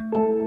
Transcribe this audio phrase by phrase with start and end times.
[0.00, 0.41] you.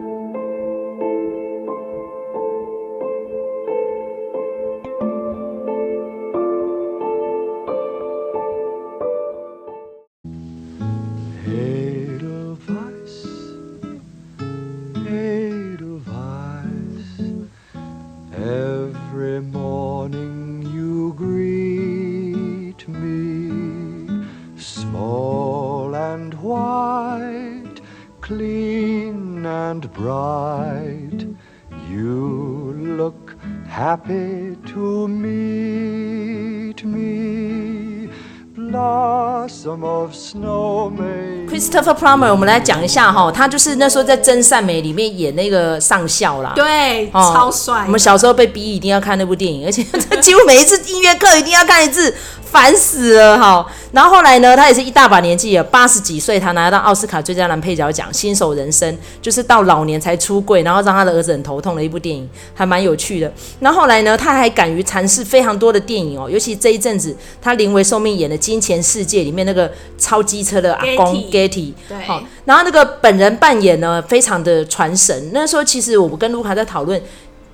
[41.85, 47.83] Christopher Plummer，我们来讲一下哈，他就是那时候在《真善美》里面演那个上校啦，对，哦、超帅。
[47.85, 49.83] 我们小时候被逼一定要看那部电影，而且
[50.19, 52.11] 几乎每一次音乐课一定要看一次。
[52.55, 53.67] 烦死了哈！
[53.91, 63.29] 然后后来呢，他也是一大把年纪了，八十几岁，他拿到奥斯卡最佳男配角奖，新手人生，就是到老年才出柜，然后让他的儿子很头痛的一部电影，还蛮有趣的。
[63.59, 75.31] 然后后来呢，他还敢于尝试非常多的电影哦，尤其这一阵子，他临危受命演的《金钱世界》里面那个超机车的阿公 Getty，对，好，然后那个本人扮演呢，非常的传神。
[75.33, 77.01] 那时候其实我们跟卢卡在讨论，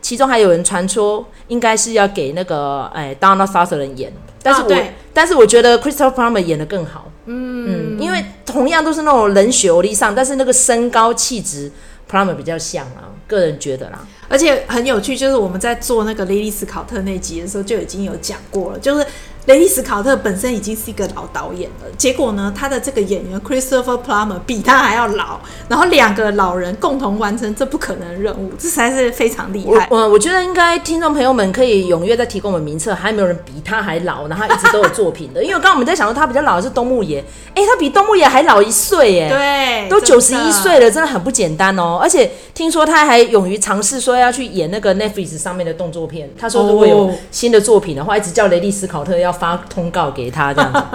[0.01, 4.11] 其中还有人传说应该是要给那个哎 Donald Sutherland 演。
[4.43, 4.81] 但是我、啊、
[5.13, 11.71] 但是我觉得 Christopher Plummer 演的更好，嗯，嗯，因为同样都是那种冷血欧力上，但是那个身高气质
[12.09, 14.05] Plummer 比较像啊，个人觉得啦。
[14.27, 19.05] 而且很有趣，就是我们在做那个雷利斯考特那集的时候就已经有讲过了，就是。
[19.45, 29.87] 雷利斯考特本身已经是一个老导演了，结果呢，他的这个演员 Christopher Plummer 比他还要老，然后两个老人共同完成这不可能的任务，这实在是非常厉害。
[29.89, 35.43] 我我，觉得应该听众朋友们可以踊跃再提供我们名册，还有没有人比他还老，然后他一直都有作品的？
[35.43, 37.23] 因为刚刚我们在想说他比较老的是东木野，
[37.55, 41.99] 哎，他比东木野还老一岁耶，对，都九十一岁了，真的很不简单哦。
[41.99, 50.79] 而且听说他还勇于尝试说要去演那个 Netflix 上面的动作片，他说如果有新的作品的话，一直叫雷利斯考特要发通告给他这样子。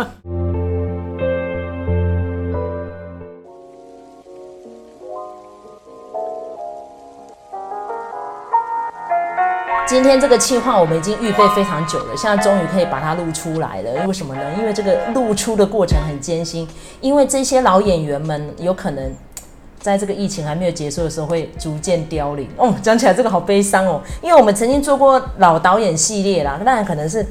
[9.88, 13.96] 今天这个企划我们已经预备非常久了，现在终于可以把它录出来了。
[14.00, 14.42] 因为什么呢？
[14.58, 16.68] 因为这个录出的过程很艰辛，
[17.00, 19.12] 因为这些老演员们有可能
[19.78, 22.48] 在这个疫情还没有结束的时候会逐渐凋零。
[22.56, 27.24] 哦，讲起来这个好悲伤哦，因为我们曾经做过老导演系列啦，当然可能是。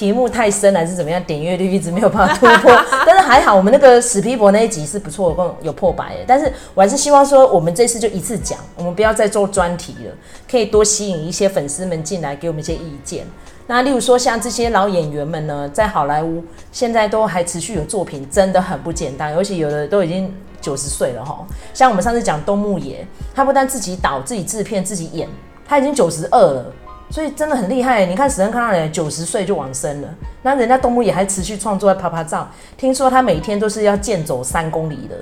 [0.00, 1.22] 题目太深还是怎么样？
[1.24, 2.72] 点阅率一直没有办法突破，
[3.04, 6.24] 但是还好，我们那个史皮博那一集是不错，有有破百的。
[6.26, 10.14] 但是我还是希望说，我们这次就一次讲，我们不要再做专题了，
[10.50, 13.26] 可以多吸引一些粉丝们进来给我们一些意见。
[13.66, 19.34] 那例如说，像这些老演员们呢，在好莱坞现在都还持续有作品，真的很不简单。
[19.34, 25.28] 尤其有的都已经九十岁了哈，像我们上次讲东木野，他不但自己导、自己制片、自己演，
[25.68, 26.72] 他已经九十二了。
[27.10, 30.08] 所以真的很厉害，你看史恩康纳人九十岁就往生了，
[30.42, 35.16] 那人家东木也还持续创作在拍拍照，听说他每天都是要健走三公里的，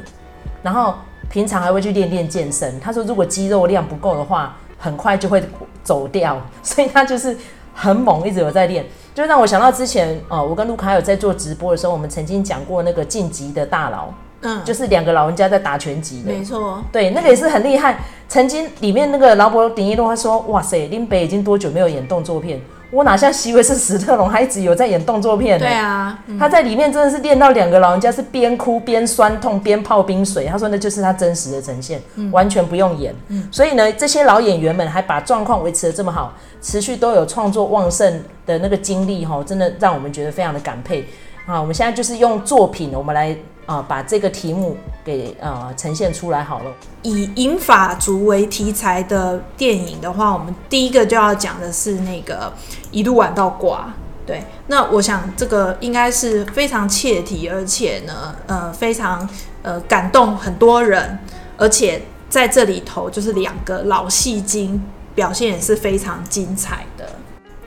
[0.63, 0.95] 然后
[1.31, 2.79] 平常还会去练练健身。
[2.79, 5.43] 他说如果肌肉量不够的话，很快就会
[5.83, 7.35] 走掉，所以他就是
[7.75, 8.85] 很猛，一直有在练，
[9.15, 14.13] 就让我想到之前哦，我跟卢卡有在做直播的时候，我们曾经讲过那个晋级的大佬。
[14.43, 17.99] 嗯，就是两个老人家在打拳击的，没错，对，那个也是很厉害。
[18.29, 22.61] 曾经里面那个劳勃·迪尼洛他说：“哇塞，林北已经多久没有演动作片？
[22.91, 30.47] 我哪像席维是·史特龙，还一直有在演动作片呢？”对啊，嗯、他在里面真的是练到两个老人家是边哭边酸痛边泡冰水。
[30.47, 33.15] 他说那就是他真实的呈现，嗯、完全不用演。
[33.29, 41.07] 嗯、所以呢，这些老演员们还把状况维持的这么好，持续都有创作旺盛的那个精力，哈，真的让我们觉得非常的感佩
[41.47, 41.59] 啊！
[41.59, 43.35] 我们现在就是用作品，我们来。
[43.69, 44.75] 啊、呃，把这个题目
[45.05, 46.73] 给呃呈现出来好了。
[47.03, 52.51] 以银发族为题材的电影的话，我们第一个就要讲的是那个
[52.91, 53.93] 一路玩到挂。
[54.25, 59.29] 对，那我想这个应该是非常切题，而且呢，呃，非常
[59.63, 61.19] 呃感动很多人，
[61.59, 62.01] 而且
[62.31, 64.83] 在这里头就是两个老戏精
[65.15, 67.07] 表现也是非常精彩的。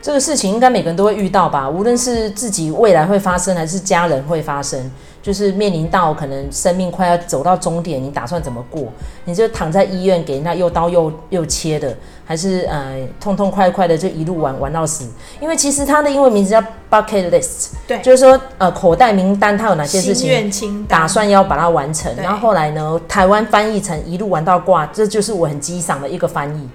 [0.00, 4.90] 这个事情应该每个人都会遇到吧，无论是自己未来会发生，还是家人会发生。
[5.22, 8.82] 就是面临到可能生命快要走到终点，你打算怎么过？
[9.24, 15.08] 你就躺在医院给人家又刀又又切的，还是呃痛痛快快的就一路玩玩到死？
[15.40, 16.60] 因为其实它的英文名字叫
[16.90, 22.12] bucket list，对，就是说呃口袋名单，它有哪些事情愿清打算要把它完成。
[22.16, 26.68] 然后后来呢，台湾翻译成一路玩到挂，这就是我很激赏的一个翻译。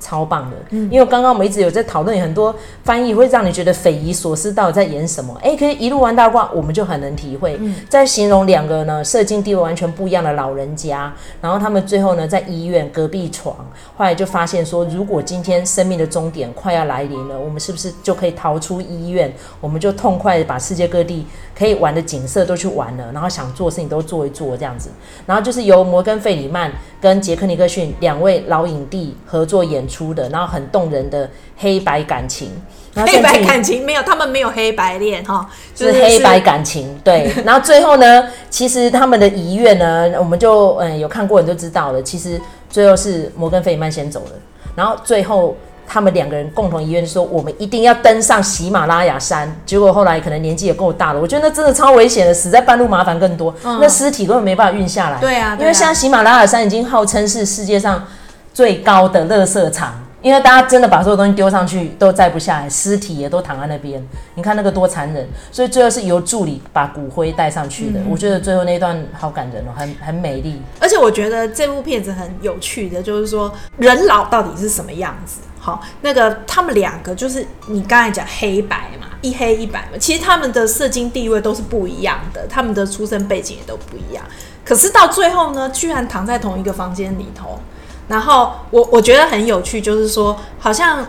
[0.00, 2.54] 超棒的，嗯，因为刚刚我们一直有在讨论，很多
[2.84, 5.36] 翻译会让你觉得匪夷所思，到底在演什么？
[5.42, 13.54] 哎，可以一路玩到挂，我们就很能体会，嗯，在形容两个呢，社经地位完全不一样的老人家，然后他们最后呢，在医院隔壁床，
[13.96, 19.32] 后来就发现说，如果今天生命的终点快要来临了，我们是不是就可以逃出医院？
[19.60, 21.26] 我们就痛快的把世界各地
[21.58, 24.90] 可以玩的景色都去玩了，然后想做的事情都做一做这样子，
[25.26, 26.70] 然后就是由摩根费里曼
[27.00, 32.50] 跟杰克尼克逊两位老影帝合作演出的，然后很动人的黑白感情。
[32.94, 36.98] 黑白感情没有，他们没有黑白恋哈，就是黑白感情。
[37.04, 42.02] 对， 然后最后呢，其实他们的遗愿呢，我们就嗯有看过，你就知道了。
[42.02, 44.30] 其实最后是摩根费里曼先走了，
[44.74, 45.56] 然后最后
[45.88, 49.50] 他们两个人共同遗愿说，我们一定要登上喜马拉雅山。
[49.64, 55.18] 结果后来可能年纪也够大了，我觉得那真的超危险的，死在半路麻烦更多，嗯、那尸体根本没办法运下来。
[55.18, 58.06] 对啊，对啊，因为现在喜马拉雅山已经号称是世界上
[58.52, 60.04] 最高的垃圾场。
[60.20, 64.04] 因为大家真的把所有东西丢上去都载不下来，尸体也都躺在那边，
[64.34, 65.24] 你看那个多残忍。
[65.52, 68.00] 所以最后是由助理把骨灰带上去的。
[68.00, 70.60] 嗯、我觉得最后那一段好感人哦，很很美丽。
[70.80, 75.38] 而且我觉得这部片子很有趣的，就是说人老到底是什么样子？
[75.58, 84.24] 好，那个他们两个就是你刚才讲黑白嘛，一黑一白嘛，其实他们的社经地位都是不一样的，他们的出生背景也都不一样。
[84.64, 87.58] 可是到最后呢，居然躺在同一个房间里头。
[88.06, 91.06] 然后我我觉得很有趣，就是说，好像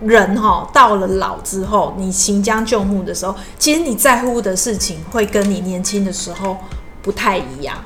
[0.00, 6.56] 人哈、哦、到了老之后，你行将就木的时候，其实你在乎的事情会跟你年轻的时候
[7.02, 7.76] 不太一样。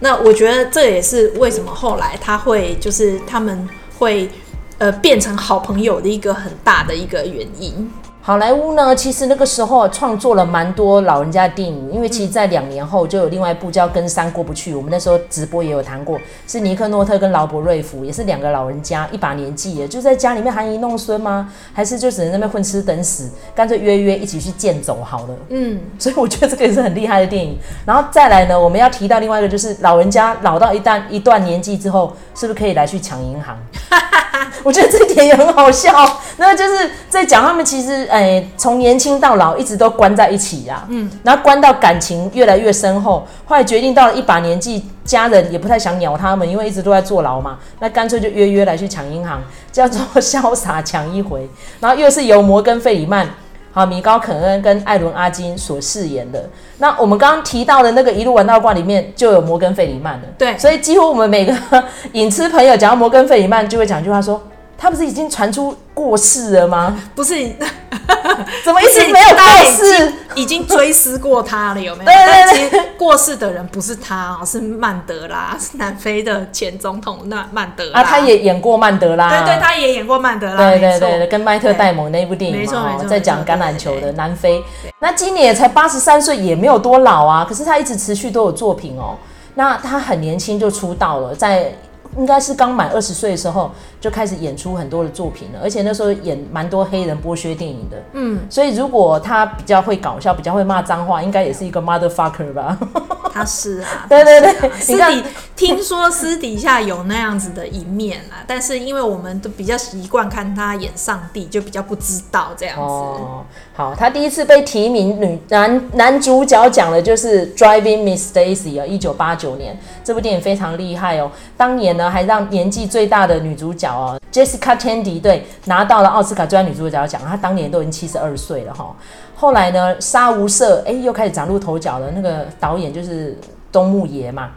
[0.00, 3.66] 那我觉得这也是为什么后来他会就是他们
[3.98, 4.30] 会
[4.78, 7.90] 呃变成好朋友的一个很大的一个原因。
[8.20, 21.52] 好莱坞呢，其实那个时候创作了蛮多老人家的电影，因为其实，在两年后就有另外一部叫《跟山过不去》，我们那时候直播也有谈过，是尼克诺特跟劳勃瑞福，也是两个老人家，一把年纪了，就在家里面含饴弄孙吗？
[21.72, 23.30] 还是就只能在那边混吃等死？
[23.54, 25.28] 干脆约约一起去健走好了。
[25.50, 27.56] 嗯，所以我觉得这个也是很厉害的电影。
[27.84, 33.56] 然后再来呢，我们要提到另外一个，就是老人家老到一旦一段年纪之后，是不是可以来去抢银行？
[34.64, 35.92] 我觉得这一点也很好笑。
[36.38, 38.06] 那就是在讲他们其实。
[38.06, 49.42] 哎，从年轻到老一直都关在一起呀，嗯，然后关到感情越来越深厚，后来决定到了一把年纪，家人也不太想鸟他们，因为一直都在坐牢嘛，那干脆就约约来去抢银行，
[49.72, 51.48] 叫做 潇洒抢一回，
[51.80, 53.28] 然后又是由摩根费里曼、
[53.76, 56.42] 好米高肯恩跟艾伦阿金所饰演的。
[56.78, 61.54] 那我们刚刚提到的那个一路玩到挂里面就有摩根费里曼的，对，所以几乎我们每个
[62.12, 64.40] 影痴朋友讲到摩根费里曼，就会讲一句话说。
[64.78, 66.96] 他不是已经传出过世了吗？
[67.14, 67.34] 不是，
[68.64, 70.12] 怎么一直没有过世？
[70.34, 72.06] 已经追思过他了，有没有？
[72.12, 78.00] 对对对，其实过世的人不是他哦，是曼德拉，是南非的前总统那曼德拉。
[78.00, 79.30] 啊，他也演过曼德拉。
[79.30, 80.56] 对对，他也演过曼德拉。
[80.70, 84.62] 对对对，跟麦特戴蒙那部电影嘛，在讲橄榄球的南非。
[85.00, 87.46] 那今年也才八十三岁，也没有多老啊。
[87.48, 89.16] 可是他一直持续都有作品哦。
[89.54, 91.72] 那他很年轻就出道了，在。
[92.16, 93.70] 应该是刚满二十岁的时候
[94.00, 97.96] 就开始演出很多的作品了，而且那时候演蛮多黑人剥削电影的。
[98.12, 102.78] 嗯，所以如果他比较会搞笑，比较会骂脏话，应该也是一个 motherfucker 吧？
[103.32, 105.22] 他是啊，对 对对，私底
[105.54, 112.82] 听说私底下有那样子的一面啊，但是因为我们都比较习惯看他演上帝，就比较不知道这样子。
[112.82, 122.05] 哦，好，他第一次被提名女男男主角奖的就是《Driving Miss Daisy》啊，一九八九年这部电影非常厉害哦，当年呢。
[122.10, 127.20] 还让年纪最大的女主角哦，Jessica Tandy 对拿到了奥斯卡最佳女主角奖。
[127.26, 128.94] 她当年都已经七十二岁了哈。
[129.34, 132.10] 后来呢，杀无赦哎，又开始崭露头角了。
[132.12, 133.36] 那个导演就是
[133.70, 134.48] 东木爷嘛。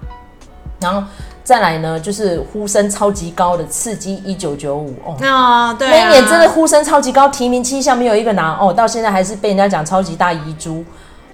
[0.80, 1.04] 然后
[1.44, 10.76] 再来呢，就是呼声超级高的《刺激一九九五》哦，哦对啊，那一年真的呼声超级高，提名七项没有一个拿哦，到现在还是被人家讲超级大遗珠，《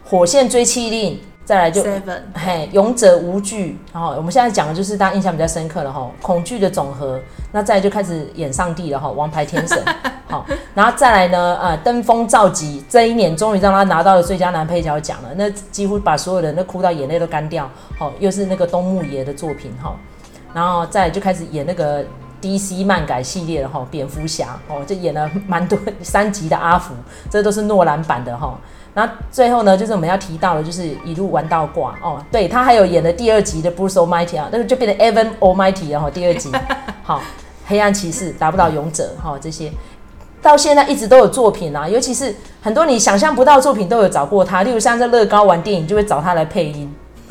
[0.03, 1.13] 火线追缉令》。
[1.45, 1.83] 再来就
[2.33, 7.19] 嘿，勇者无惧，然后我们现在讲的就是大家印象比较深刻了哈，恐惧的总和。
[7.51, 9.79] 那再来就开始演上帝了哈，王牌天神。
[10.27, 17.69] 好，然后再来呢，呃，登峰造极，这一年终于让他拿到了最佳男配角奖了，那几乎把所有人都哭到眼泪都干掉。
[17.95, 19.95] 好，又是那个东木爷的作品哈，
[20.51, 22.03] 然后再来就开始演那个
[22.41, 26.95] DC 漫改系列了哈，蝙蝠侠哦，就演了蛮多三集的阿福，
[27.29, 28.57] 这都是诺兰版的哈。
[28.97, 32.17] 那最后呢，就是我们要提到的，就是一路玩到挂哦。
[32.31, 36.49] 对，他还有演的第二集的 Bruce Almighty 啊，那个就变成 Evan Almighty 然后第二集，
[37.03, 37.21] 好，
[37.67, 39.69] 黑暗骑士打不倒勇者哈，这些
[40.41, 46.95] 到现在一直都有作品啊，尤其是很多你想象不到的作品都有找过他，例如像在乐高玩电影就会找他来配音，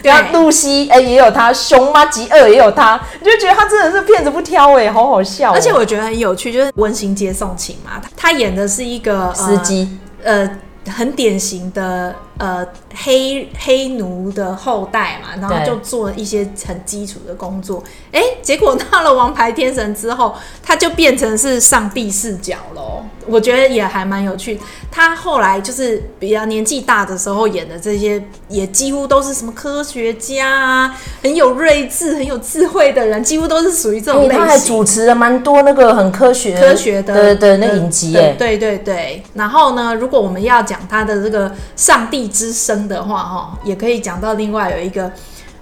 [0.00, 5.52] 对啊，露西哎也有他，熊妈吉二也有他，你就觉得他真的是骗子不挑哎，好好笑。
[5.52, 10.38] 而且我觉得很有趣，就是温馨接送情嘛，他演的是一个司机，呃。
[10.44, 23.02] 呃很典型的呃黑黑奴的后代嘛，然后就做一些很基础的工作，哎，结果到了王牌天神之后，他就变成是上帝视角喽。
[23.26, 24.60] 我觉得也还蛮有趣。
[24.90, 34.38] 他后来就是比较年纪大的时候演的这些，也几乎都是什么科学家啊，很有睿智、很有智慧的人，几乎都是属于这种类型。
[34.38, 38.36] 他还主持了蛮多那个很科学科学的对对那影集耶。
[38.38, 39.22] 对对对。
[39.32, 45.10] 然后呢，如果我们要讲他的这个上帝之声的话，哈，也可以讲到另外有一个，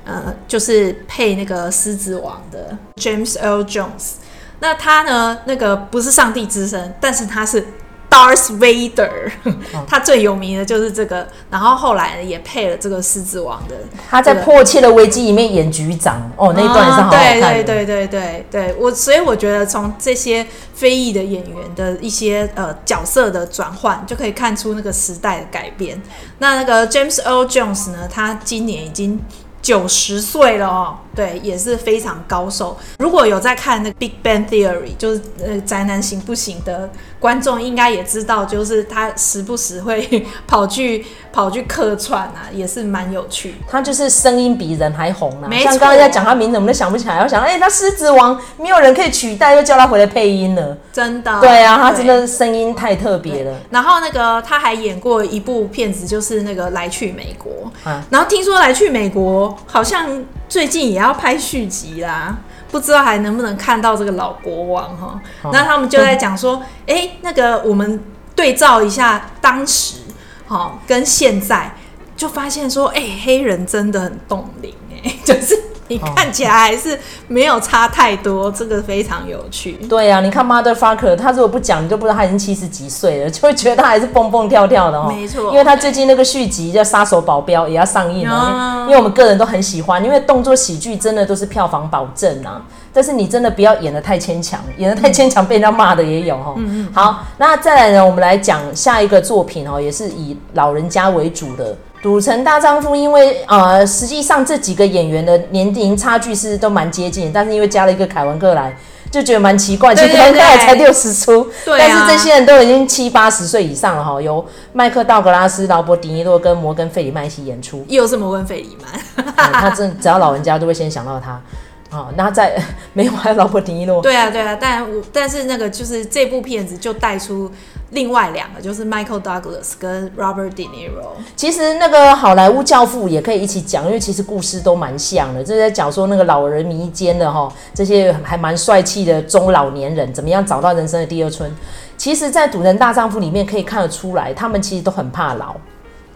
[0.05, 3.63] 呃，就是配那个狮子王的 James L.
[3.65, 4.15] Jones。
[4.61, 5.41] 那他呢？
[5.45, 7.67] 那个不是上帝之声，但是他是
[8.13, 9.33] Darth Vader，
[9.89, 11.27] 他最有名的就是这个。
[11.51, 13.75] 然后后来也配了这个狮子王的。
[14.11, 17.63] 他在《迫切的危机》里面演局长，哦，那一段也是好好看的。
[17.65, 25.99] 对对对对对对，我所以我觉得从这些非裔的演员的一些呃角色的转换，就可以看出那个时代的改变。
[26.39, 29.19] 那那个 James Earl Jones 呢，他今年已经。
[29.63, 32.77] 九十岁了哦，对，也是非常高手。
[32.99, 36.89] 如果有在看那个《Big Bang Theory》，就是呃宅男行不行的
[37.19, 43.57] 观众，应该也知道，就是他时不时会跑去跑去客串啊，也是蛮有趣。
[43.69, 45.51] 他就是声音比人还红啊。
[45.61, 47.19] 像刚才在讲他名字，我们都想不起来。
[47.23, 50.77] 我想，哎、欸，他狮子王没有人可以取代，又叫他回来配音了。
[50.93, 51.41] 真的？
[51.41, 53.55] 对啊，他真的声音太特别了。
[53.71, 58.03] 然后那个他还演过一部片子，就是那个《来去美国》啊。
[58.11, 59.51] 然后听说《来去美国》。
[59.67, 60.07] 好像
[60.53, 62.37] 最近也要拍续集啦，
[62.71, 65.19] 不知道还能不能看到这个老国王哈。
[65.41, 68.05] 哦、那他们就在讲说，哎、欸，那个我们
[68.37, 70.01] 对照一下当时，
[70.49, 71.75] 哦，跟现在，
[72.15, 75.59] 就发现说，哎、欸，黑人真的很冻龄，哎，就是。
[75.89, 76.99] 你看起来还是
[77.29, 79.73] 没有差太多，这个非常有趣。
[79.89, 85.13] 对呀、啊，你看 Motherfucker，他如果不讲，你就不知道他已经七十几岁了，就会觉得他还是蹦蹦跳跳的哦。
[85.15, 92.63] 没错，因为他最近那个续集叫《杀手保镖》也要上映了，因为我们个人都很喜欢，因为动作喜剧真的都是票房保证啊。
[92.95, 96.55] 但是你真的不要演的太牵强，演的太牵强被人家骂的也有哈。
[96.57, 96.89] 嗯嗯。
[96.95, 101.77] 好，那再来呢，我们来讲下一个作品哦，也是以老人家为主的。
[102.03, 108.77] 赌城大丈夫，因为呃，实际上这几个演员的年龄差距是都蛮接近，但是因为加了一个凯文·克莱，
[109.09, 109.95] 就觉得蛮奇怪。
[109.95, 114.21] 其实凯文·克莱才六十出，对，但是这些人都已经七八十岁以上了哈。
[114.21, 121.41] 由麦克道格拉斯、劳勃·迪尼洛跟摩根·费里曼一起演出，又是摩根·费里曼，嗯、他真只要老人家都会先想到他。
[121.89, 122.61] 好，那在
[122.95, 124.03] 没有还有劳勃·迪尼洛。
[124.03, 127.49] 对啊，对啊，但我但是那个就是这部片子就带出。
[127.93, 131.13] 另外两个就是 Michael Douglas 跟 Robert De Niro。
[131.37, 141.51] 其实那个好莱坞教父也可以一起讲，因为其实故事都蛮像的，就是在讲说那个老人迷奸的哈，这些还蛮帅气的中老年人怎么样找到人生的第二春。
[141.97, 145.55] 其实，在《赌城大丈夫》里面可以看得出来，他们其实都很怕老。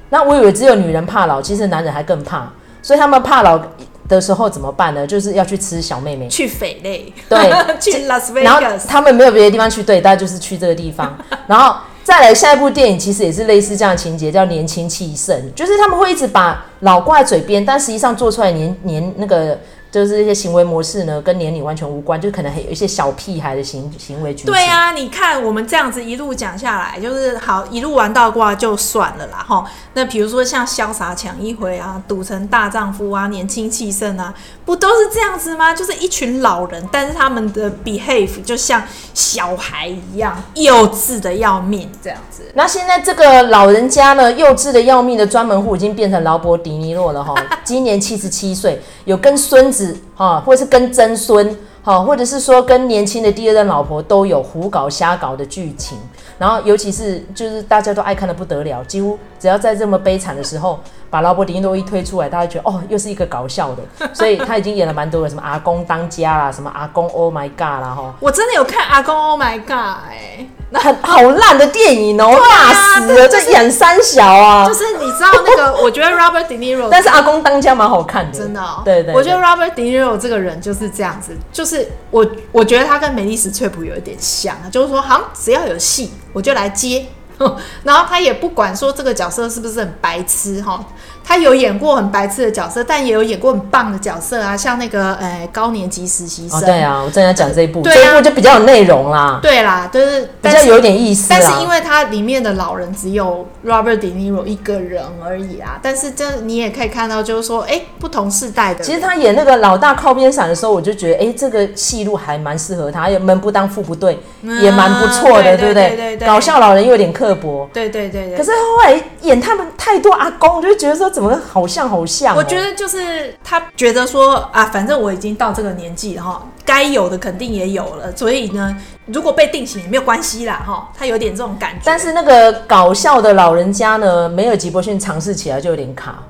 [0.09, 3.61] 那我以为只有女人怕老，其实男人还更怕，所以他们怕老
[4.09, 5.07] 的时候怎么办呢？
[5.07, 7.39] 就是要去吃小妹妹，去匪类，对，
[7.81, 8.43] 去 Las Vegas。
[8.43, 11.17] 然后他们没有别的地方去，对，大家就是去这个地方。
[11.47, 19.59] 然后再来下一部电影，其实也是类似这样的情节，叫《年轻气盛》，就是他们会一直把老挂在嘴边，但实际上做出来年年那个。
[19.97, 24.47] 就是一些行为模式呢，跟年龄完全无关，就可能还有一些小屁孩的行行为举止。
[24.47, 29.65] 对啊，你看我们这样子一路讲下来，就是好一路玩到挂就算了啦，哈。
[29.95, 34.35] 那比如说像潇洒抢一回啊，赌成大丈夫啊，年轻气盛啊，
[34.67, 35.75] 不都是这样子吗？
[35.75, 38.83] 就是一群老人，但是他们的 behave 就像
[39.15, 42.43] 小孩一样，幼稚的要命这样子。
[42.53, 47.35] 那现在这个老人家呢，幼稚的要命的专门户已经变成劳勃·迪尼洛了哈，
[47.65, 49.86] 今年七十七岁，有跟孙子。
[50.17, 55.99] 啊，或者是跟曾孙，好，或者是说跟年轻的第二任老婆都有胡搞瞎搞的剧情，
[56.39, 63.83] 然后尤其是就是大家都爱看的不得了，几乎只要在这么悲惨的时候，把劳勃迪尼洛一推出来，大家觉得哦，又是一个搞笑的，
[64.15, 70.51] 所以他已经演了蛮多的，什么阿公当家啦，什么阿公 Oh my God 啦，哈，我真的有看阿公 Oh my God 哎、欸。
[70.71, 73.29] 那很好烂的电影哦，骂死了！
[73.29, 78.83] 这演三小啊，就是你知道那个， 我觉得 Robert De Niro， 但是阿公当家蛮好看的，真的、哦。
[78.85, 87.07] 对，对对，我觉得 Robert De Niro 这个人就是这样子，就是我我觉得他跟梅丽史翠普有一点像，就是说，好像只要有戏我就来接，
[87.85, 90.85] 然后他也不管说这个角色是不是很白痴哈，
[91.27, 96.59] 他有演过很白痴的角色，但也有演过很棒的角色啊，像那个呃高年级实习生。
[96.59, 99.41] 哦，对啊，我正在讲这一部，对啊，这一部就比较有内容啦。
[99.43, 101.27] 对啦，就是比较有点意思。
[101.29, 108.85] 但是因为它里面的老人只有 Robert De Niro 一个人而已啊，但是这你也可以看到，就是说，哎，不同世代的。
[108.85, 115.89] 其实他演那个老大靠边闪的时候，我就觉得，哎，这个戏路还蛮适合他，也门不当户不对，嗯、也蛮不错的，对不对？
[115.89, 118.37] 对对对，搞笑老人又有点刻薄，对对对对。
[118.37, 122.37] 可是后来演他们太多阿公，我就觉得说怎么好像好像、哦。
[122.37, 130.91] 我觉得就是他觉得说啊，反正我已经到这个年纪了哈，该有的肯定也有了，所以呢，如果被定型也没有关系啦哈。
[130.95, 131.81] 他有点这种感觉。
[131.85, 136.23] 但是那个搞笑的老人家呢，梅尔吉伯逊尝试起来就有点卡。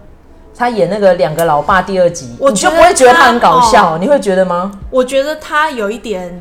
[0.56, 4.70] 他演那个两个老爸第二集，我就不会觉得他很搞笑，哦、你会觉得吗？
[4.88, 6.40] 我觉得他有一点。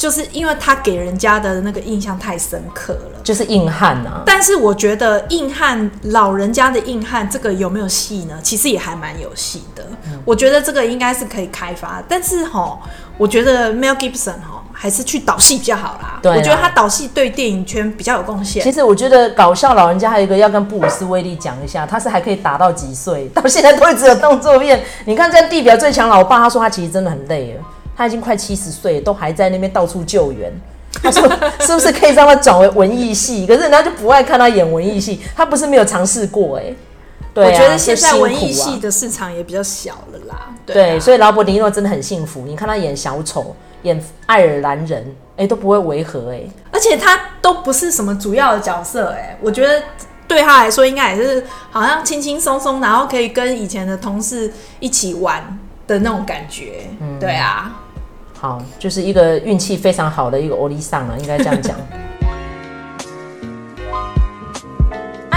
[0.00, 4.22] 就是因为他给人家的那个印象太深刻了，就是硬汉啊。
[4.24, 8.34] 但是我觉得硬汉老人家的硬汉这个有没有戏呢？
[8.42, 9.84] 其实也还蛮有戏的。
[10.06, 12.02] 嗯、我觉得这个应该是可以开发。
[12.08, 12.78] 但是哈，
[13.18, 16.18] 我觉得 Mel Gibson 哈还是去导戏比较好啦。
[16.24, 18.62] 我觉得他导戏对电影圈比较有贡献。
[18.62, 23.28] 其实我觉得搞笑老人家还有一个要跟布鲁斯威利讲一下，他是还可以打到几岁？
[23.34, 24.82] 到现在都会只有动作片。
[25.04, 27.62] 你看在《地表最强老爸》，他说他其实真的很累了。
[28.00, 30.50] 他已经快七十岁，都还在那边到处救援。
[31.02, 31.22] 他说
[31.60, 35.20] ：“是不是可以让他转为文艺系？”可是人家就不爱看他演文艺戏。
[35.36, 36.74] 他不是没有尝试过哎。
[37.34, 40.48] 对啊，我觉得现在文艺系的市场也比较小了啦。
[40.64, 42.44] 对，所以劳勃·迪诺真的很幸福。
[42.46, 45.02] 你看他演小丑，演爱尔兰人，
[45.32, 46.40] 哎、欸，都不会违和哎。
[46.72, 49.36] 而且他都不是什么主要的角色哎。
[49.42, 49.82] 我觉得
[50.26, 56.86] 对他来说，应该也是好像轻轻松松，然后可以跟以前的同事一起玩的那种感觉。
[56.98, 57.70] 嗯，对啊。
[58.40, 61.76] 好，就是一个运气非常好的一个欧丽桑了，应该这样讲。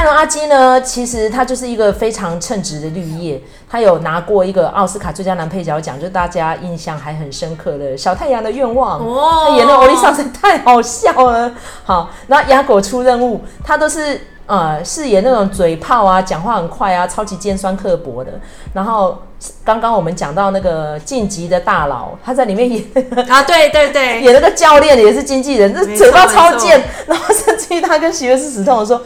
[0.03, 11.49] 艾伦阿基呢，其实他就是一个非常称职的绿叶，他有拿过一个奥斯卡最佳男配角奖，就大家印象还很深刻的《小太阳的愿望》哦，他演的欧丽桑实在太好笑了。
[11.85, 14.19] 好，那亚果出任务，他都是。
[14.45, 18.33] 呃，饰演那种嘴炮啊，讲话很快啊，超级尖酸刻薄的。
[18.73, 19.17] 然后
[19.63, 22.83] 刚刚我们讲到那个晋级的大佬，他在里面演
[23.29, 26.83] 啊，对对对，演那个教练也是经纪人，这嘴巴超贱。
[27.07, 29.01] 然后甚至于他跟席维斯史特龙说：“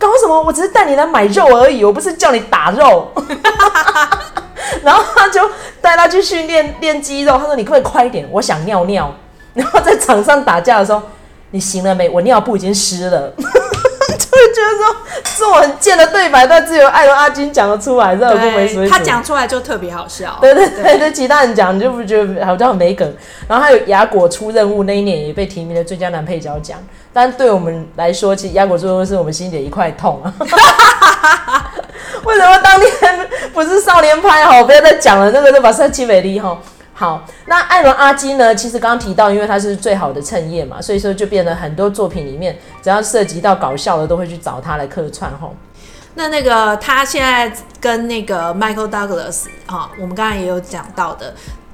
[0.00, 0.42] 搞什么？
[0.42, 3.06] 我只是带你来买肉而已，我不是叫你打肉。
[4.82, 5.42] ”然后他就
[5.82, 7.36] 带他去训练练肌肉。
[7.36, 8.26] 他说：“你可不可以快一点？
[8.32, 9.14] 我想尿尿。
[9.52, 11.02] ”然后在场上打架的时候，
[11.50, 12.08] 你行了没？
[12.08, 13.32] 我尿布已经湿了。
[14.18, 14.96] 就会觉得说
[15.36, 18.88] 这种很贱的对白，但只有艾伦阿金讲得出来，这有够没水准。
[18.88, 20.36] 他讲出来就特别好笑。
[20.40, 23.12] 对对对对，其他人讲你就不觉得好像很没梗。
[23.48, 26.78] 然后还有牙果出任务那一年也被提名了最佳男配角奖，
[27.12, 30.32] 但对我们来说，其实亚果出任务是我们心里的一块痛啊。
[32.24, 32.90] 为什么当年
[33.52, 34.44] 不是少年派？
[34.44, 36.56] 好，不要再讲了，那个就把塞奇美丽哈。
[36.92, 38.54] 好，那艾伦阿基呢？
[38.54, 45.54] 其实刚刚提到，因为他是最好的衬叶嘛，所以说就变得很多作品里面，只要涉及到搞笑的，都会去找他来客串吼。
[46.14, 51.32] 那那个他现在跟那个 Michael Douglas 哈，我们刚才也有讲到的，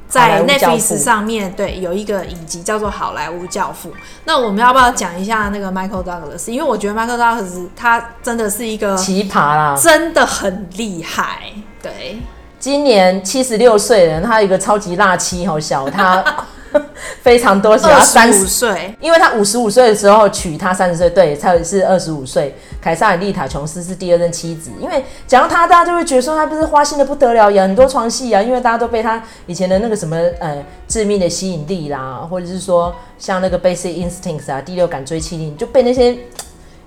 [0.08, 3.90] 在 Netflix 上面对有一个影集叫做《好莱坞教父》。
[4.24, 6.50] 那我们要不要讲一下那个 Michael Douglas？
[6.50, 12.18] 因为我觉得 Michael Douglas 他真的是一个奇葩啦，真的很厉害，对。
[12.58, 16.24] 今年七十六岁人，他有一个超级辣妻，好小他
[17.22, 22.54] 非常多，只要三十岁，因为他五十五岁的时候娶她三十岁，对，才是二十五岁。
[22.80, 36.16] 凯撒琳·丽塔·琼斯是第二任妻子，因为讲到他，大家就会觉得说他不是花心的不得了，演很多床戏啊，因为大家都被他以前的那个什么呃致命的吸引力啦，或者是说像那个 Basic Instincts 啊，第六感追妻令，就被那些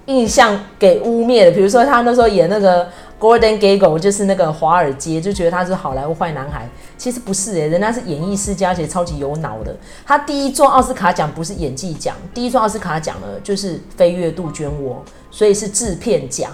[0.05, 1.51] 印象给污蔑了。
[1.51, 2.87] 比如说他那时候演那个。
[3.19, 9.75] Gordon Gekko 就是那个华尔街，就觉得他是好莱坞坏男孩，其实不是诶、欸，人家是演艺世家，而且超级有脑的。
[10.05, 16.49] 他第一座奥斯卡奖不是演技奖，第一座奥斯卡奖呢就是《飞跃杜鹃窝》，所以是制片奖。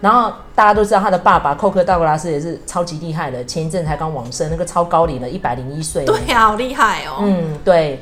[0.00, 6.04] 然后大家都知道他的爸爸寇克道格拉斯也是超级厉害的，前一阵才刚往生，那个超高龄的，一百零一岁。
[6.04, 7.20] 对啊，好厉害哦。
[7.20, 8.00] 嗯，对。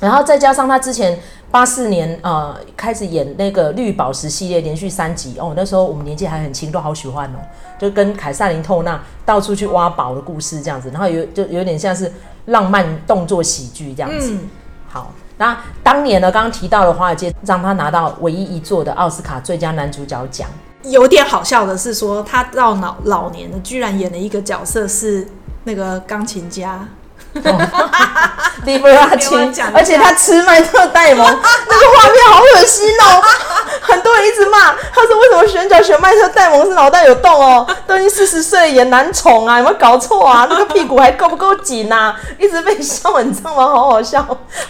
[0.00, 1.18] 然后再加上他之前。
[1.52, 5.52] 八四年，呃，开始演那个绿宝石系列连续三集哦。
[5.56, 7.38] 那时候我们年纪还很轻，都好喜欢哦。
[7.76, 12.12] 就跟凯撒琳透纳到处去挖宝的故事这样子，然后有就有点像是
[12.44, 14.32] 浪漫动作喜剧这样子。
[14.32, 14.48] 嗯、
[14.88, 20.48] 好，那当年呢，刚刚提到的华尔街让他拿到唯一一座的奥斯卡最佳男主角奖。
[20.84, 25.26] 有点好笑的是说，他到老老年了，居然演了一个角色是
[25.64, 26.86] 那个钢琴家。
[28.64, 33.22] 利布拉金，而且他吃麦特戴蒙， 那个画面好恶心哦，
[33.80, 37.64] 很多多人一直骂，他说为什么选角选麦特戴蒙是脑袋有洞哦？
[37.86, 40.48] 都已经四十岁演男宠啊，有没有搞错啊？
[40.50, 42.16] 那个屁股还够不够紧啊？
[42.36, 43.68] 一直被笑，你知道吗？
[43.68, 44.26] 好好笑。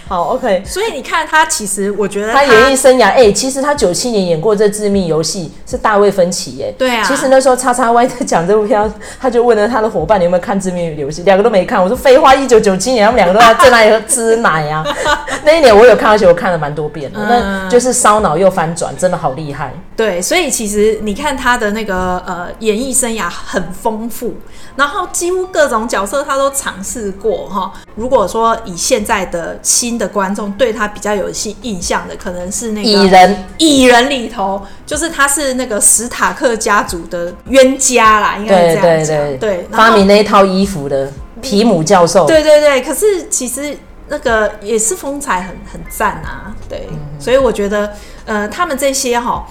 [0.07, 0.63] 好，OK。
[0.67, 6.75] 所以你看他，其实我觉得他，他演艺生涯，哎、欸，其实他九七年演过这《致命游戏》是大卫芬奇，耶。
[6.77, 7.03] 对啊。
[7.07, 11.23] 其实那时候叉叉 Y 在讲这部片，他就问了他的伙伴，你有没有看《致命游戏》？
[11.25, 11.83] 两个都没看。
[11.83, 14.85] 我说废话，一九九七年他们两个都在在那里吃奶啊。
[15.45, 19.73] 那一年我有看，而且我看了蛮多遍的，那、嗯、就是烧脑又翻转，真的好厉害。
[19.97, 24.35] 对，所以其实你看他的那个呃演艺生涯很丰富，
[24.77, 27.73] 然后几乎各种角色他都尝试过哈。
[27.95, 39.17] 如果说以现在的新的观众对他比较有新印象的，可能是那个蚁人，蚁人里头就是他是那个史塔克家族的冤家啦，应该是这样讲。
[39.17, 42.27] 对对对，对发明那一套衣服的皮姆教授。
[42.27, 43.77] 对对对，可是其实。
[44.13, 49.47] 那个也是风采很很赞啊，对，嗯、所以我觉得，呃，他们这些哈、哦、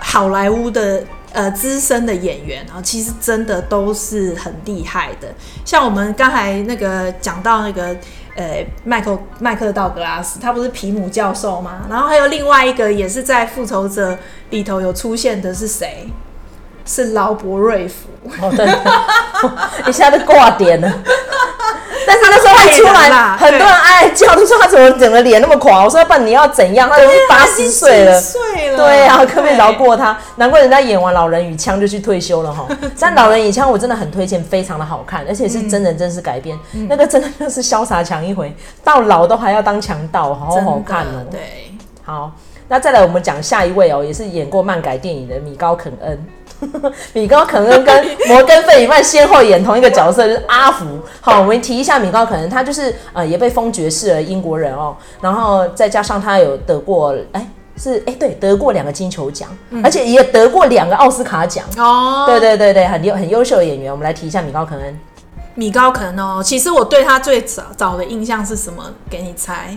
[0.00, 5.28] 好莱坞的呃资深的演员啊，其实真的都是很厉害的。
[5.62, 7.94] 像我们刚才那个讲到那个
[8.34, 11.82] 呃麦克麦克道格拉斯，他不是皮姆教授吗？
[11.90, 14.16] 然后还有另外一个也是在复仇者
[14.48, 16.08] 里头有出现的是谁？
[16.88, 18.08] 是劳勃瑞福。
[18.42, 18.66] 哦，对，
[19.88, 20.92] 一下就挂点了。
[22.06, 25.84] 但是那时候他出来，很多人哀叫，他说他怎么整个脸那么垮？
[25.84, 26.88] 我说不然你要怎样？
[26.88, 28.22] 他已经八十岁了，
[28.76, 30.16] 对啊，可不可以饶过他？
[30.36, 32.66] 难怪人家演完《老人与枪》就去退休了哈。
[32.98, 41.26] 但《老人与枪》我真的很推荐，非常的好看，而且是真人真事改编，嗯、那个真的就是潇洒强一回，到老都还要当强盗，好好看哦。
[41.30, 41.74] 对，
[42.04, 42.32] 好，
[42.68, 46.26] 那再来我们讲下一位哦，也是演过漫改电影的米高肯恩。
[47.14, 50.84] 米高肯恩跟 摩根费里曼先后演同一个角色，就是阿福。
[51.20, 62.24] 好，我们提一下米高肯恩，他就是呃也被封爵士了英国人哦，然后再加上他有得过，哎是哎对，得过两个金球奖，嗯、而且也得过两个奥斯卡奖哦。
[62.26, 63.92] 对对对对，很优很优秀的演员。
[63.92, 64.98] 我们来提一下米高肯恩。
[65.54, 68.84] 米高肯恩哦，其实我对他最早早的印象是什么？
[69.08, 69.76] 给你猜。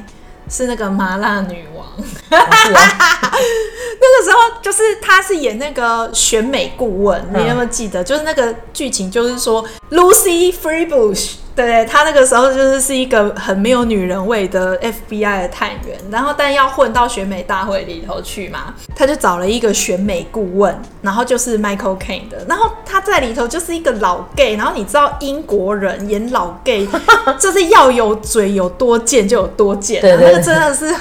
[0.51, 1.87] 是那个麻辣女王，
[2.29, 8.03] 那个时候就是她是演那个选美顾问，你有没有记得？
[8.03, 11.35] 就是那个剧情，就是说 Lucy Freebush。
[11.55, 26.87] 对，他那个时候就是是一个很没有女人味的 FBI 的探员，然后但要混到选美大会里头去嘛，他就找了一个选美顾问，然后就是 Michael Caine 的，然后他在里头就是一个老 gay，然后你知道英国人演老 gay
[27.37, 30.95] 就是要有嘴有多贱就有多贱，对，对，对，那个真的是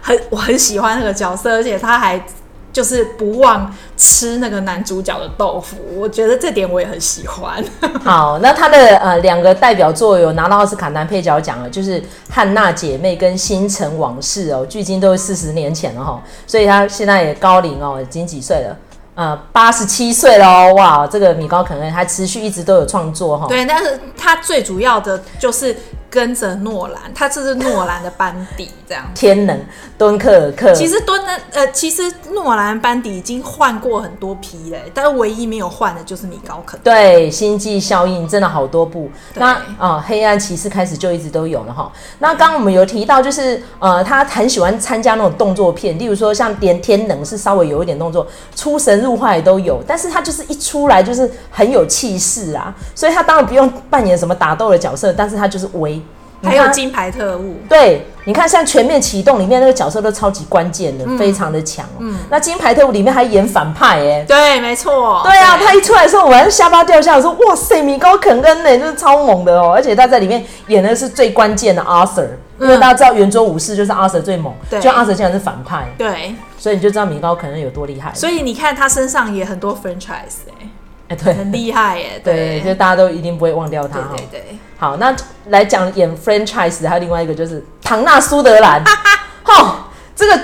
[0.00, 2.24] 很我很喜欢那个角色，而且他还。
[2.72, 7.64] 就是不忘吃那个男主角的豆腐，我觉得这点我也很喜欢。
[8.04, 12.00] 好，那他的呃两个代表作有拿到奥斯卡男配角奖了，就是
[12.30, 18.76] 《汉娜姐妹》跟《星辰往事》哦，距今都是四十年前了哈，所以他现在也高龄哦，已经几岁了？
[19.14, 23.46] 呃，八十七岁了哦，哇，这个米高可能还持续一直都有创作哈。
[23.48, 25.74] 对，但是他最主要的就是。
[26.10, 29.04] 跟着诺兰，他这是诺兰的班底，这样。
[29.14, 29.60] 天能、
[29.98, 30.72] 敦刻尔克。
[30.72, 36.80] 其实敦呢，呃，其实诺兰班底已经换过很多批嘞，但是唯一没有换的就是米高肯。
[36.82, 39.10] 对，星际效应真的好多部。
[39.34, 41.92] 那啊、呃，黑暗骑士开始就一直都有了哈。
[42.20, 55.97] 那刚刚我们有提到，就是呃，他很喜欢参加那种动作片，例如说像连天能是稍微有一点动作，出神入化也都有，但是他就是一出来就是很有气势啊，所以他当然不用扮演什么打斗的角色，但是他就是威。
[56.42, 61.84] 还有金牌特务，对，你看像全面启动里面那个角色都超级关键的，嗯、非常的强。
[61.98, 65.20] 嗯，那金牌特务里面还演反派哎，对，没错。
[65.24, 72.28] 对啊，对他一出来的时候，我还下巴掉下来，说哇塞，米高肯恩呢，就是超猛的哦，而且他在里面演的是最关键的阿 Sir，
[72.60, 78.12] 因为大家知道圆桌武士就是 Arthur 最猛，就 Arthur 竟然是反派，对，所以你就知道米高肯恩有多厉害。
[78.14, 80.68] 所以你看他身上也很多 franchise 哎。
[81.08, 82.20] 哎，对，很厉害耶！
[82.24, 83.98] 对，对，就大家都一定不会忘掉他。
[84.16, 84.58] 对对对。
[84.76, 85.14] 好，那
[85.46, 88.82] 来讲演 franchise 的还有另外一个就是唐纳苏德兰。
[89.42, 90.40] 哈，这个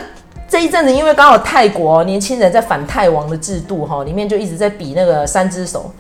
[0.48, 5.92] 这一阵子因为刚好泰国年轻人在反泰王的制度哈，里面就一直在比那个三只手。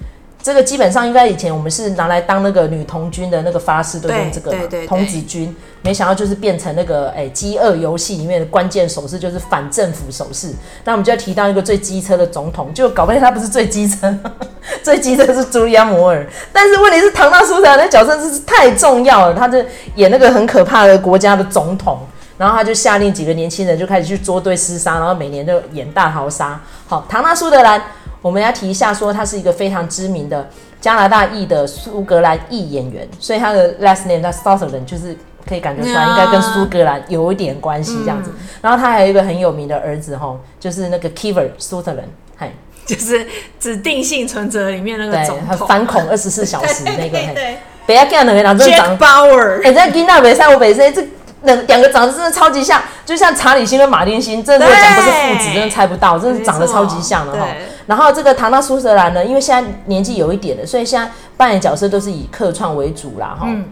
[0.44, 4.54] 这个基本上应该以前我们是拿来当那个女童军的那个发誓都用这个，
[4.86, 5.56] 童子军。
[5.80, 10.52] 没想到就是变成那个哎，饥饿游戏里面的关键手势就是反政府手势。
[10.84, 14.14] 那我们就要提到一个最机车的总统，就搞半天他不是最机车，
[14.84, 16.26] 最机车是朱利安摩尔。
[16.52, 22.00] 但是问题是唐纳苏德兰那角色真是太重要了，他就演那个很可怕的国家的总统，
[22.36, 26.60] 然后他就下令几个年轻人就开始去捉对厮杀，然后每年都演大逃杀。
[26.86, 27.82] 好，唐纳苏德兰。
[28.24, 30.48] 我们要提一下，说他是一个非常知名的
[30.80, 35.14] 加拿大裔的苏格兰裔演员，所以他的 last name 叫 Sutherland，就是
[35.46, 38.30] 可以感觉出来应该跟苏格兰有一点关系这样子。
[38.34, 42.08] 嗯、然后他还有一个很有名的儿子吼，就是那个 Kiefer Sutherland，
[42.38, 42.50] 嘿，
[42.86, 43.26] 就是
[43.60, 51.06] 指定幸存者里面那个总统，反恐二十四小时 那个，对，对，对，不要看两个人长 Bauer，哎，在吉纳北塞我北塞这。
[51.44, 57.46] 两两个长得真的超级像，就像查理辛跟马丁辛，真的讲不是父子，真的猜不到，真的长得超级像的哈。
[57.86, 63.46] 然后这个唐纳苏瑟兰呢，因为现在年纪有一点了，所以现在扮演角色都是以客串为主啦哈。
[63.48, 63.64] 嗯，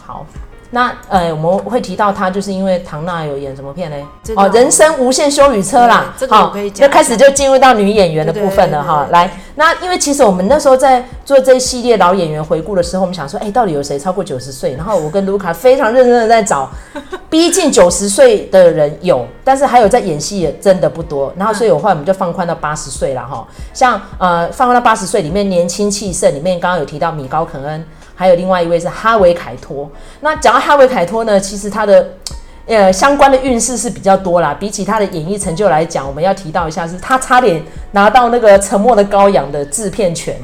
[0.00, 0.24] 好。
[0.70, 3.96] 那呃，我们会提到他，就是因为唐娜有演什么片呢？
[4.34, 6.12] 哦，人生无限修旅车啦。
[6.18, 6.86] 这个我可以讲。
[6.88, 9.06] 就开始就进入到女演员的部分了哈。
[9.10, 14.74] 来，那因为其实我们那时候在做这一系列老演员回顾的时候，我们想说，哎，到底有谁超过九十岁？
[14.74, 16.68] 然后我跟卢卡非常认真的在找，
[17.30, 21.32] 逼近九十岁的人有，但是还有在演戏也真的不多。
[21.36, 23.46] 然后所以我后来我们就放宽到八十岁了哈。
[23.72, 27.84] 像呃，放宽到八十岁里面年轻气盛里面，刚刚有提到米高肯恩。
[28.16, 29.88] 还有另外一位是哈维凯托。
[30.20, 32.08] 那讲到哈维凯托呢，其实他的
[32.66, 34.56] 呃相关的运势是比较多啦。
[34.58, 40.34] 比起他的演艺成就来讲，我们要提到一下，是他差点拿到那个《沉默的羔羊》的制片权，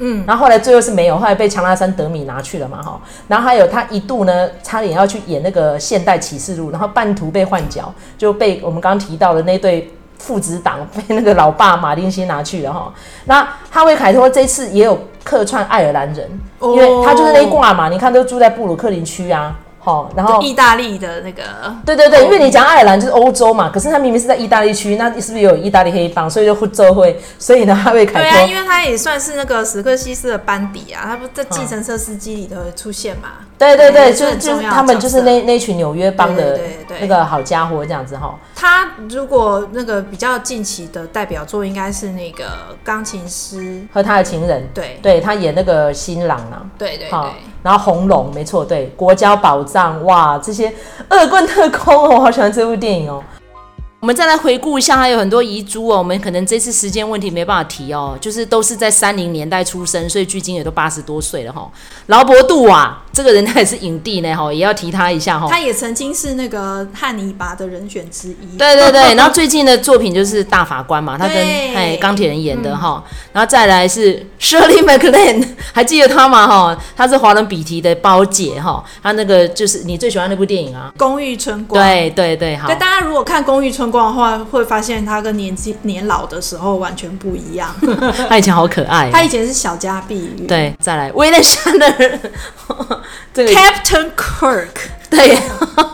[0.00, 3.00] 嗯，然后后来最后是没有，后来被强纳森·德米拿去了嘛，哈。
[3.28, 9.88] 然后还有他一度呢，差点要去演那个《现代启示录》，然后半途被换角，就被我们刚刚提到的那对。
[10.20, 12.92] 父子党 被那个老爸马丁辛拿去了哈，
[13.24, 16.28] 那哈维凯托这次也有客串爱尔兰人，
[16.60, 19.56] 因为他就是那一挂嘛，你看都住在布鲁克林区啊。
[19.82, 21.42] 好，然后意大利的那个，
[21.86, 26.28] 对对对，因为你讲爱尔兰就是欧洲嘛，可是他明明是在意大利区，那是不是有意大利黑帮？
[26.28, 33.28] 所以就互奏会， 所以呢，哈维凯托对啊，因为他也算是那个史克西斯的班底啊，他不在计程车司机里头出现嘛？
[33.58, 36.58] 对对对，就是就是他们就是那那群纽约帮的
[37.00, 38.38] 那个好家伙这样子哈。
[38.54, 42.44] 他如果那个比较近期的代表作，应该是那个
[42.84, 43.82] 钢琴师。
[43.92, 44.98] 和他的情人，对。
[45.02, 47.18] 对，他演那个新郎啊，对对对，
[47.62, 50.72] 然后红龙没错，对，国家宝藏哇，这些
[51.10, 53.22] 恶棍特工， 我好喜欢这部电影哦。
[54.00, 55.98] 我们再来回顾一下，还有很多遗珠哦。
[55.98, 61.70] 我们可能这次时间问题没办法提哦，就是都是在三零年代出生，所以距今也都八十多岁了哈。
[62.06, 65.48] 劳勃杜瓦这个人他也是影帝呢哈，也要提他一下哈。
[65.50, 68.56] 他也曾经是那个汉尼拔的人选之一。
[68.56, 73.02] 对对对， 然后最近的作品就是大法官嘛，他跟哎钢铁人演的哈。
[73.04, 76.78] 嗯、然后再来是 Shirley MacLaine， 还记得他吗哈？
[76.96, 78.84] 他是华伦比提的包姐哈。
[79.02, 81.82] 他那个就是你最喜欢那部电影啊，《公寓春光》。
[81.86, 82.68] 对对对，好。
[82.68, 87.74] 对，大家如果看《公寓春光》的话会发现他跟年纪年老的时候完全不一样。
[88.28, 90.46] 他以前好可爱，他以前是小家碧玉。
[90.46, 92.20] 对，再来威廉香奈儿，
[93.32, 94.68] 这个 Captain Kirk，
[95.08, 95.38] 对，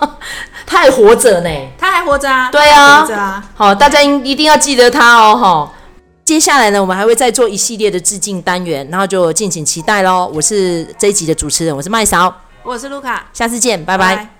[0.66, 3.44] 他还活着呢，他还活着啊，对啊，活着啊。
[3.54, 5.72] 好，大家一定要记得他哦，哈。
[6.24, 10.28] 接下来呢，我们还会再做一系列的致敬单元，然后就敬请期待喽。
[10.34, 14.16] 我是这一集的主持人，我是麦勺，我是卢卡，下次见，拜拜。
[14.16, 14.35] 拜拜。